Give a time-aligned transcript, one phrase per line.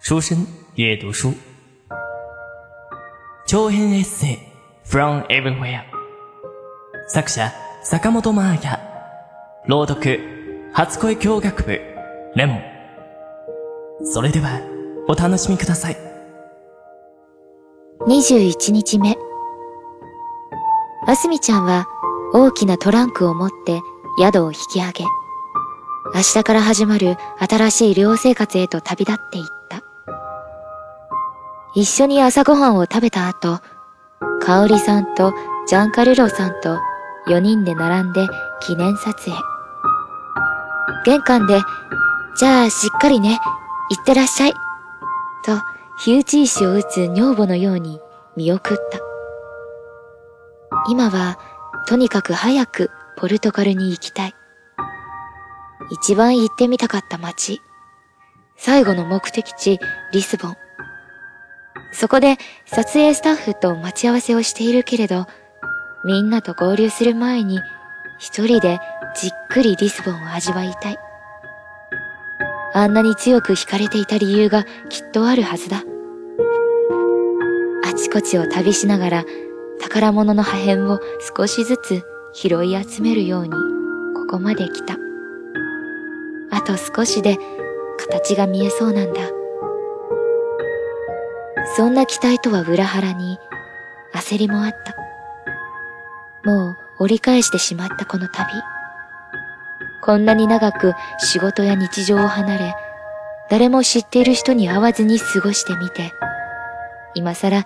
[0.00, 0.46] 书生
[0.76, 1.34] 阅读书，
[3.46, 4.38] 長編エッセイ
[4.86, 5.82] from everywhere
[7.08, 7.52] 作者
[7.82, 8.80] 坂本真綾
[9.66, 10.20] 朗読
[10.72, 11.80] 初恋教学部
[12.36, 12.62] レモン。
[14.04, 14.60] それでは
[15.08, 15.96] お楽しみください。
[18.06, 19.18] 21日目。
[21.06, 21.86] あすみちゃんは
[22.32, 23.80] 大きなトランクを持って
[24.20, 25.04] 宿を引き上げ、
[26.14, 29.82] 明日から始まる新しい寮生活へと旅立っていった。
[31.74, 33.60] 一緒に朝ごはんを食べた後、
[34.40, 35.34] かおりさんと
[35.66, 36.78] ジャンカルロさんと
[37.26, 38.26] 4人で並んで
[38.60, 39.36] 記念撮影。
[41.04, 41.60] 玄関で、
[42.36, 43.38] じゃあしっかりね、
[43.90, 44.52] 行ってらっしゃい。
[44.52, 45.60] と、
[45.98, 48.00] 火打ち石を打つ女房のように
[48.36, 48.98] 見送った。
[50.88, 51.38] 今は、
[51.86, 54.34] とにかく早くポルトガルに行きたい。
[55.90, 57.60] 一番行ってみたかった街。
[58.56, 59.78] 最後の目的地、
[60.12, 60.56] リスボン。
[61.92, 65.26] そこで撮影スタッフと待ち合わせをしているけれど、
[66.04, 67.60] みんなと合流する前に、
[68.18, 68.80] 一人で
[69.16, 70.98] じっくりリスボンを味わいたい。
[72.74, 75.82] あんなに強く惹かれていた理由がきっとあるはずだ。
[77.84, 79.24] あちこちを旅しながら
[79.80, 81.00] 宝物の破片を
[81.36, 84.96] 少しずつ拾い集めるようにここまで来た。
[86.50, 87.38] あと少しで
[87.98, 89.37] 形が見えそうなんだ。
[91.76, 93.38] そんな期待とは裏腹に
[94.14, 94.96] 焦りもあった。
[96.44, 98.52] もう折り返してしまったこの旅。
[100.02, 102.74] こんなに長く仕事や日常を離れ、
[103.50, 106.12] 誰も知っている人に会わずに過ごしてみて、
[107.14, 107.64] 今更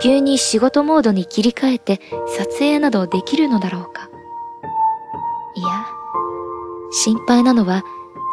[0.00, 2.00] 急に仕事モードに切り替えて
[2.36, 4.08] 撮影などできるのだろうか。
[5.54, 5.68] いや、
[6.92, 7.82] 心配なのは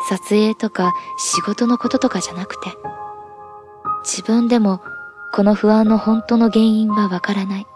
[0.09, 2.69] 撮影とか仕事のこととかじゃなくて、
[4.03, 4.81] 自分でも
[5.37, 7.67] この不安の本当の原因はわからない。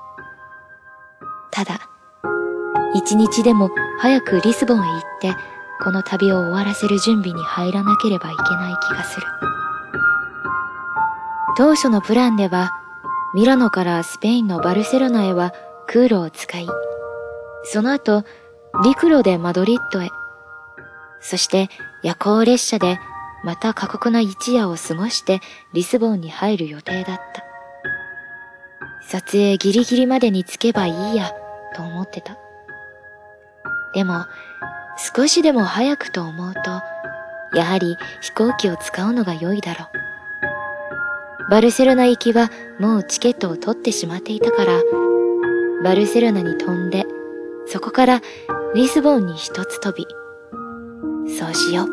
[1.51, 1.79] ただ、
[2.95, 5.35] 一日でも早くリスボンへ行って、
[5.83, 9.27] この旅を終わらせる準備に入らなければいけない気がする。
[11.55, 12.71] 当初のプランでは、
[13.35, 15.53] ミラノからスペインのバルセロナへは
[15.85, 16.67] 空路を使い、
[17.65, 18.23] その後、
[18.83, 20.09] 陸路でマドリッドへ、
[21.19, 21.69] そして
[22.01, 22.99] 夜行列車で
[23.43, 25.41] また過酷な一夜を過ごして
[25.73, 27.50] リスボンに入る予定だった。
[29.09, 31.31] 撮影ギリギリまでに着けばいいや、
[31.75, 32.37] と思ってた。
[33.93, 34.25] でも、
[35.15, 36.61] 少しでも早くと思うと、
[37.57, 39.85] やはり飛行機を使うのが良いだろ
[41.47, 41.49] う。
[41.49, 44.81] バルセロナ行きはもうチケットを取ってしまっていたから、
[45.83, 47.05] バルセロナに飛んで、
[47.67, 48.21] そこから
[48.73, 50.07] リスボンに一つ飛び。
[51.37, 51.87] そうしよう。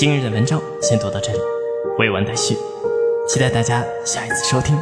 [0.00, 1.38] 今日的文章先读到这里，
[1.98, 2.56] 未完待续，
[3.28, 4.78] 期待大家下一次收听。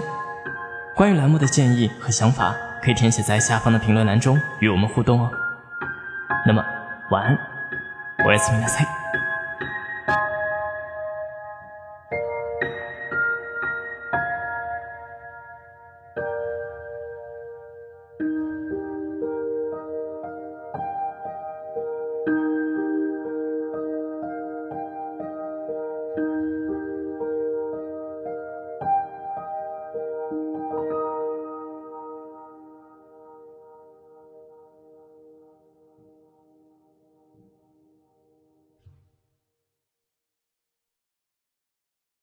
[0.94, 5.30] 关于栏目的建议和想法，可以填写在下方的评论栏中与我们互动哦。
[6.46, 6.64] 那么，
[7.10, 7.38] 晚安，
[8.24, 8.99] 我是米娜塞。